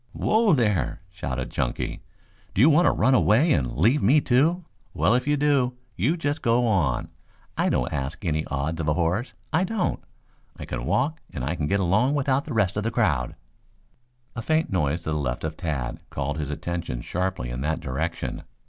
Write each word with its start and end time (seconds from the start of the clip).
"Whoa 0.13 0.53
there!" 0.53 1.03
shouted 1.11 1.51
Chunky. 1.51 2.01
"Do 2.55 2.61
you 2.61 2.71
want 2.71 2.87
to 2.87 2.91
run 2.91 3.13
away 3.13 3.53
and 3.53 3.75
leave 3.77 4.01
me, 4.01 4.19
too? 4.19 4.65
Well, 4.95 5.13
if 5.13 5.27
you 5.27 5.37
do, 5.37 5.75
you 5.95 6.17
just 6.17 6.41
go 6.41 6.65
on. 6.65 7.07
I 7.55 7.69
don't 7.69 7.93
ask 7.93 8.25
any 8.25 8.43
odds 8.47 8.81
of 8.81 8.87
a 8.87 8.95
horse, 8.95 9.35
I 9.53 9.63
don't. 9.63 10.03
I 10.57 10.65
can 10.65 10.85
walk 10.87 11.19
and 11.31 11.43
I 11.43 11.53
can 11.53 11.67
get 11.67 11.79
along 11.79 12.15
without 12.15 12.45
the 12.45 12.53
rest 12.55 12.77
of 12.77 12.83
that 12.83 12.91
crowd." 12.93 13.35
A 14.35 14.41
faint 14.41 14.71
noise 14.71 15.03
to 15.03 15.11
the 15.11 15.17
left 15.19 15.43
of 15.43 15.55
Tad 15.55 15.99
called 16.09 16.39
his 16.39 16.49
attention 16.49 17.01
sharply 17.01 17.51
in 17.51 17.61
that 17.61 17.79
direction. 17.79 18.41